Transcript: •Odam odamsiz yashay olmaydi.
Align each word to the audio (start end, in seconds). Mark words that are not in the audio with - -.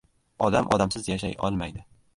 •Odam 0.47 0.71
odamsiz 0.77 1.11
yashay 1.13 1.39
olmaydi. 1.49 1.87